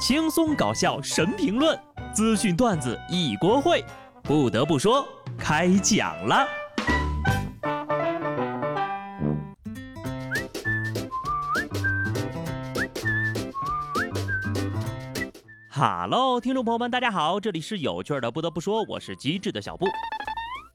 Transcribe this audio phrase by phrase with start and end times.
[0.00, 1.78] 轻松搞笑神评论，
[2.14, 3.84] 资讯段子一锅烩。
[4.22, 6.48] 不得不说，开讲了。
[15.68, 18.30] 哈喽，听众朋友们，大家好，这里是有趣的。
[18.30, 19.84] 不得不说，我是机智的小布。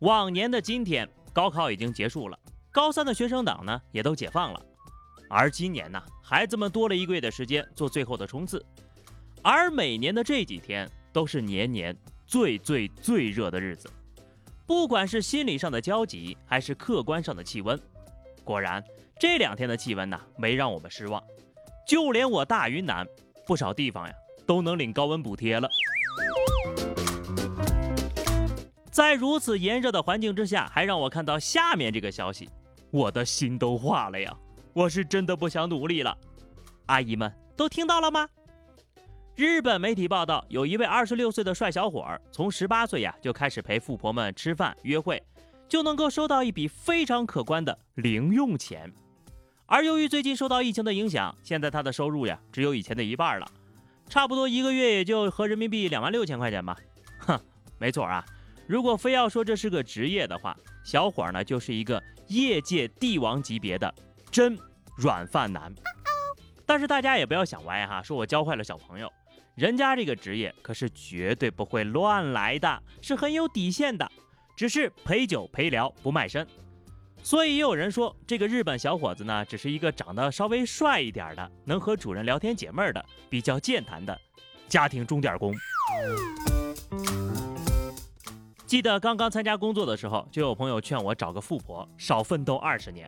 [0.00, 2.36] 往年的今天，高考已经结束了，
[2.72, 4.60] 高三的学生党呢也都解放了，
[5.30, 8.60] 而今年呢，孩子们多了一个月的时间做最后的冲刺。
[9.42, 11.96] 而每年的这几天都是年年
[12.26, 13.90] 最最最热的日子，
[14.66, 17.78] 不管是心理上的焦急，还是客观上的气温，
[18.44, 18.82] 果然
[19.18, 21.20] 这两天的气温呢没让我们失望，
[21.86, 23.04] 就连我大云南
[23.44, 24.14] 不少地方呀
[24.46, 25.68] 都能领高温补贴了。
[28.92, 32.48] 在如此炎热的环境之下，还让我看到下面这个消息，
[32.92, 34.32] 我的心都化了呀！
[34.72, 36.16] 我是真的不想努力了，
[36.86, 38.28] 阿姨们都听到了吗？
[39.34, 45.22] 日本媒体报道，有一位二十六岁的帅小伙儿，从十八岁呀就开始陪富婆们吃饭约会，
[45.66, 48.92] 就能够收到一笔非常可观的零用钱。
[49.64, 53.50] 而由于最近受到疫情的影响，现在他的收入呀只有以前的一半了，
[54.06, 56.76] 差不多一个月也就合人民币两万六千块钱吧。
[57.20, 57.40] 哼，
[57.78, 58.22] 没错啊，
[58.66, 63.92] 如果非要说这是个职业的话，小伙儿呢就是一个业界帝王级别的
[64.30, 64.58] 真
[64.94, 65.74] 软饭男。
[66.66, 69.10] 但是大家也不要想歪哈，说我教坏了小朋友。
[69.54, 74.10] 人家这个职业可是绝对不会乱来的，是很有底线的，
[74.56, 76.46] 只是陪酒陪聊不卖身。
[77.22, 84.18] 所以也有人说，这个日本小伙子呢，只是一个长得稍微帅一点的，能和主人聊天解闷的，比较健谈的
[84.68, 85.54] 家庭钟点工。
[88.66, 93.06] 记得刚刚参加工作的时候，就有朋友劝我找个富婆，少奋斗二十年。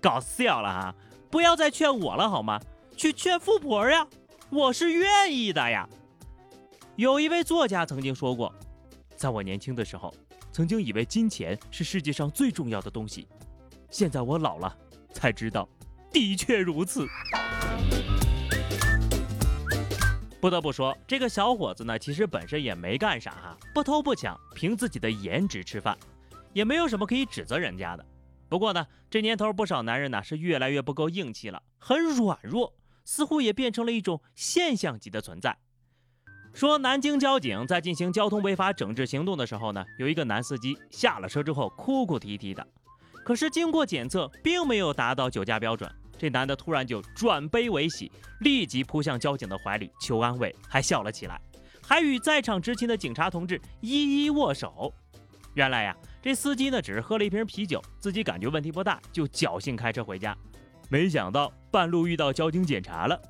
[0.00, 0.94] 搞笑了哈，
[1.30, 2.60] 不要再劝我了好吗？
[2.96, 4.06] 去劝富婆呀！
[4.54, 5.88] 我是愿意的呀。
[6.94, 8.54] 有一位作家曾经说过，
[9.16, 10.14] 在我年轻的时候，
[10.52, 13.26] 曾经以为金钱是世界上最重要的东西，
[13.90, 14.72] 现在我老了
[15.12, 15.68] 才知道，
[16.12, 17.04] 的确如此。
[20.40, 25.98] 不得不说，这个小伙子呢，其实本身也没干啥哈，不偷不抢，凭自己的颜值吃饭，
[26.52, 28.06] 也没有什么可以指责人家的。
[28.48, 32.72] 不过呢，这年头不少男人呢是越来越不够硬气了，很软弱。
[33.04, 35.56] 似乎也变成了一种现象级的存在。
[36.52, 42.64] 说南京交警在进行交通违法整治行动的时候呢，有一个男司机下了车之后哭哭啼啼的，
[43.24, 45.90] 可是经过检测并没有达到酒驾标准。
[46.16, 48.10] 这男的突然就转悲为喜，
[48.40, 51.40] 立即扑向交警的怀里求安慰，还笑了起来，
[51.82, 54.94] 还与在场执勤的警察同志一一握手。
[55.54, 60.36] 原来呀，这司机呢只是喝了一瓶啤酒，自己感觉问题不大，就侥幸开车回家。
[60.88, 63.20] 没想到半路遇到交警检查了，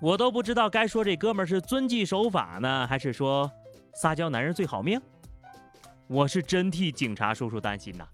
[0.00, 3.50] 我都不知道该说这哥们是遵纪守法呢，还是说
[3.94, 5.00] 撒娇男人最好命。
[6.06, 8.06] 我是真替警察叔叔担心呐，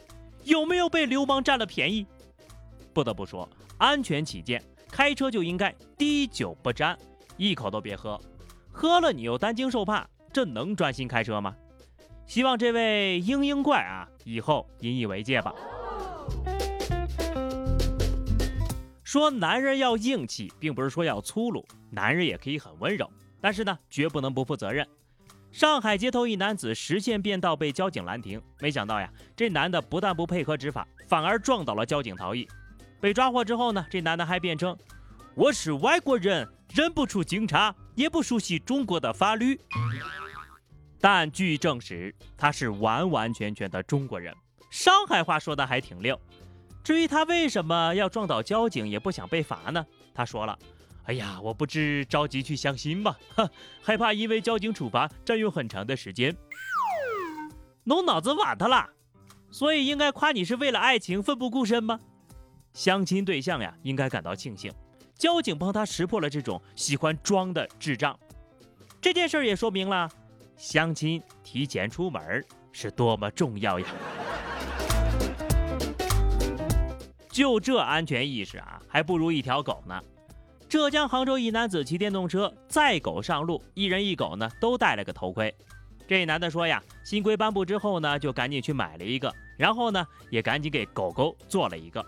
[0.44, 2.06] 有没有被流氓占了便宜？
[2.94, 6.96] 不得不说，安全起见，开车就应该滴酒不沾，
[7.36, 8.18] 一口都别喝，
[8.70, 11.54] 喝了你又担惊受怕，这能专心开车吗？
[12.26, 15.52] 希望这位嘤嘤怪啊，以后引以为戒吧。
[19.10, 23.10] 说男人要硬气，并不是说要粗鲁，男人也可以很温柔，
[23.40, 24.86] 但是呢，绝不能不负责任。
[25.50, 32.46] 上海街头一男子实线变道被交警拦停，没想到呀，这男的不但不配合执法，反而撞倒了交警逃逸。
[33.00, 34.78] 被抓获之后呢，这男的还辩称
[35.34, 39.60] ：“我是外国人，认不出警察，也不熟悉中国的法律。”
[41.02, 44.32] 但据证实，他是完完全全的中国人，
[44.70, 46.16] 上海话说的还挺溜。
[46.82, 49.84] 至于他为什么要撞倒交警，也不想被罚呢？
[50.14, 50.58] 他说了
[51.04, 53.48] ：“哎呀，我不知着急去相亲吧，哈，
[53.82, 56.34] 害怕因为交警处罚占用很长的时间，
[57.84, 58.88] 弄脑子瓦特了。
[59.50, 61.98] 所以应该夸你是为了爱情奋不顾身吗？
[62.72, 64.72] 相亲对象呀，应该感到庆幸，
[65.14, 68.18] 交警帮他识破了这种喜欢装的智障。
[69.00, 70.08] 这件事也说明了，
[70.56, 73.86] 相亲提前出门是多么重要呀。”
[77.30, 80.02] 就这安全意识啊，还不如一条狗呢。
[80.68, 85.54] 浙江杭州一男子骑电动车载狗上路，一人一狗呢都戴了个头盔。
[86.06, 92.04] 这男的说呀，新规颁布之后呢，就赶紧去买了一个，然后呢也赶紧给狗狗做了一个。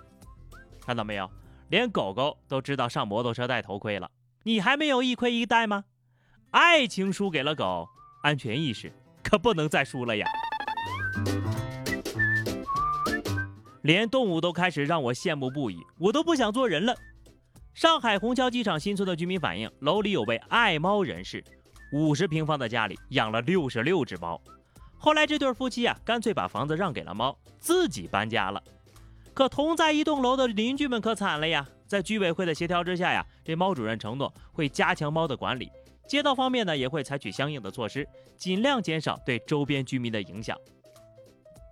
[0.84, 1.30] 看到没有，
[1.68, 4.10] 连狗狗都知道上摩托车戴头盔了，
[4.42, 5.84] 你还没有一盔一戴吗？
[6.50, 7.88] 爱情输给了狗，
[8.22, 8.92] 安全意识
[9.22, 10.26] 可不能再输了呀。
[13.82, 16.96] 连动物都开始让我羡慕不已，我都不想做人了。
[17.75, 21.43] 上海虹桥机场新村的居民反映，楼里有位爱猫人士，
[21.93, 24.40] 五十平方的家里养了六十六只猫。
[24.96, 28.62] 后来这对夫妻啊，干脆把房子让给了猫，自己搬家了。
[29.34, 31.67] 可同在一栋楼的邻居们可惨了呀！
[31.87, 35.70] 在居委会的协调之下呀，这猫主任承诺会加强猫的管理，
[36.06, 38.06] 街道方面呢也会采取相应的措施，
[38.37, 40.56] 尽量减少对周边居民的影响。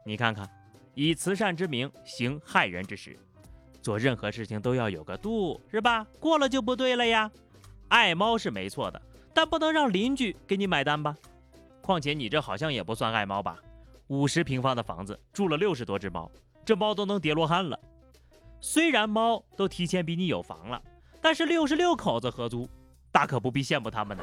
[0.05, 0.49] 你看看，
[0.95, 3.17] 以慈善之名行害人之实。
[3.83, 6.07] 做任何事情都要有个度，是吧？
[6.19, 7.31] 过了就不对了呀。
[7.89, 9.01] 爱猫是没错的，
[9.33, 11.17] 但不能让邻居给你买单吧？
[11.81, 13.57] 况且你这好像也不算爱猫吧？
[14.09, 16.31] 五十平方的房子住了六十多只猫，
[16.65, 17.79] 这猫都能叠罗汉了。
[18.61, 20.83] 虽然猫都提前比你有房了，
[21.21, 22.69] 但是六十六口子合租，
[23.11, 24.23] 大可不必羡慕他们呢。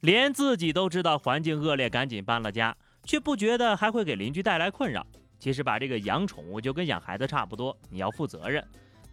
[0.00, 2.74] 连自己都知道环境恶劣，赶紧搬了家，
[3.04, 5.06] 却不觉得还会给邻居带来困扰。
[5.38, 8.66] 其实把这个养宠物就跟养孩子差不多，你要负责任。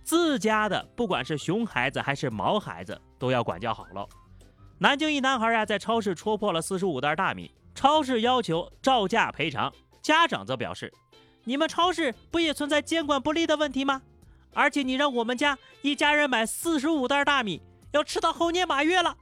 [0.03, 4.07] 自家的不管是熊孩子还是毛孩子，都要管教好喽。
[4.77, 10.93] 南京一男孩呀，在超市戳破了四十五袋大米，超市要求照价赔偿，家长则表示
[11.43, 14.01] ：“你们超市不也存在监管不力的问题吗？
[14.53, 17.61] 而且你让我们家一家人买四十五袋大米，
[17.91, 19.17] 要吃到猴年马月了。”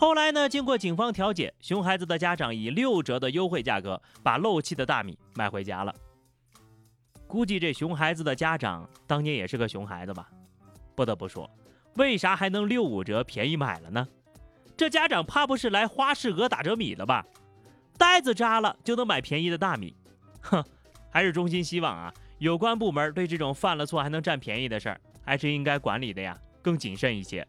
[0.00, 0.48] 后来呢？
[0.48, 5.94] 经过警方调解，熊孩子的家长以六折的优惠价格把漏气的大米买回家了。
[7.26, 10.26] 估计这熊孩子的家长当年也是个熊孩子吧？
[10.94, 11.48] 不得不说，
[11.96, 14.08] 为啥还能六五折便宜买了呢？
[14.74, 17.22] 这家长怕不是来花市额打折米了吧？
[17.98, 19.94] 袋子扎了就能买便宜的大米？
[20.40, 20.64] 哼，
[21.10, 27.46] 还是衷心希望啊，有关部门对这种犯了错还能占便宜的事儿，还是应该管理的呀更谨慎一些。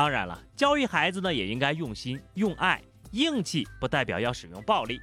[0.00, 4.98] 当然了，教育孩子呢也应该用心用爱，硬气不代表要使用暴力。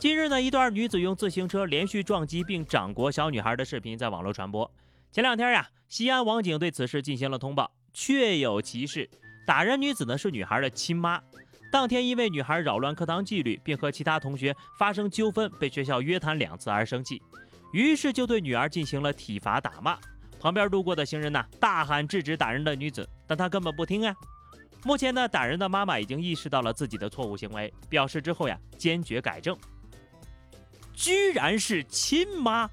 [0.00, 4.72] 近日呢，一段女子用自行车连续撞击并掌掴小女孩的视频在网络传播。
[5.12, 9.10] 前两天呀，西安网警对此事进行了通报，确有其事。
[9.46, 11.20] 打人女子呢是女孩的亲妈，
[11.70, 17.20] 当天因为女孩扰乱课堂纪律，并和其他同学发生纠纷，被学校约谈两次而生气，
[17.74, 19.98] 于是就对女儿进行了体罚打骂。
[20.40, 24.14] 旁边路过的行人呐，大喊制止打人的女子，但他根本不听啊。
[24.82, 29.56] 目前呢，打人的妈妈已经意识到了自己的错误行为，表示之后呀，坚决改正。
[30.92, 32.68] 居然是亲妈，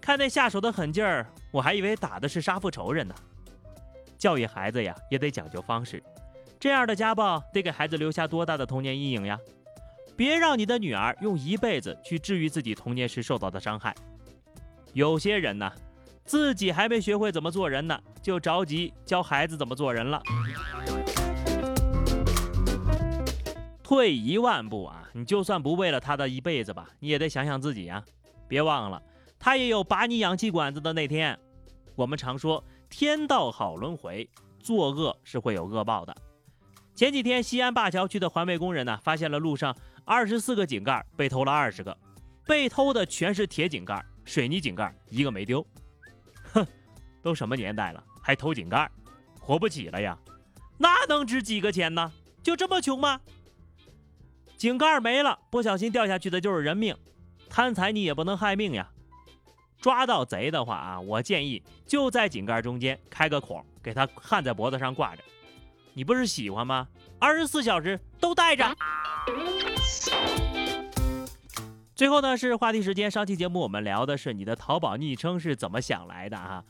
[0.00, 3.14] 看那下手的狠劲儿，我还以为打的是杀父仇人呢。
[4.16, 6.00] 教育孩子呀，也得讲究方式，
[6.60, 9.38] 这样的家暴得给孩子留下多大的童年阴影呀？
[10.16, 13.94] 别让你的女儿用一辈子去治愈自己童年时受到的伤害。
[14.92, 15.72] 有些人呢。
[16.28, 20.22] 自己还没学会怎么做人呢，就着急教孩子怎么做人了。
[23.82, 28.04] 退一万步啊，你就算不为了他的一辈子吧，你也得想想自己呀。
[28.46, 29.02] 别忘了，
[29.38, 31.38] 他也有拔你氧气管子的那天。
[31.96, 34.28] 我们常说天道好轮回，
[34.60, 36.14] 作恶是会有恶报的。
[36.94, 39.74] 前几天，西安灞桥区的环卫工人呢，发现了路上
[40.04, 41.96] 二十四个井盖被偷了二十个，
[42.44, 45.66] 被偷的全是铁井盖，水泥井盖一个没丢。
[47.22, 48.90] 都什么年代了，还偷井盖，
[49.40, 50.16] 活不起了呀？
[50.76, 52.12] 那能值几个钱呢？
[52.42, 53.20] 就这么穷吗？
[54.56, 56.96] 井盖没了，不小心掉下去的就是人命。
[57.48, 58.88] 贪财你也不能害命呀。
[59.80, 65.22] 抓到贼的话啊，我建议就在井盖中间开个孔，给他焊在脖子上挂着。
[65.94, 66.88] 你不是喜欢吗？
[67.18, 68.64] 二十四小时都带着。
[71.94, 76.64] 最后呢是话题时间，上期节目我们聊的是你的淘宝昵称是怎么想来的啊？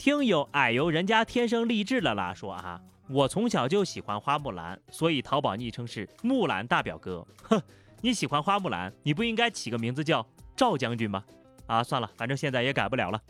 [0.00, 2.80] 听友矮油人家天生丽质了啦说啊，
[3.10, 7.22] 我从小就喜欢花木兰，所以淘宝昵称是木兰大表哥。
[7.44, 7.60] 哼，
[8.00, 10.26] 你喜欢花木兰，你不应该起个名字叫
[10.56, 11.22] 赵将军吗？
[11.66, 13.20] 啊，算了，反正现在也改不了了。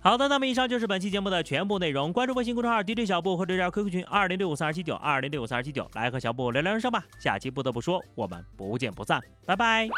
[0.00, 2.12] 好的，那么以上就是本期节目的全部内容。
[2.12, 7.04] 关注微信公众号 DJ 小布或者加 QQ 群二零六五三二七九二零六五三二七九，来和小布聊聊人生吧。
[7.18, 9.88] 下期不得不说，我们不见不散，拜拜。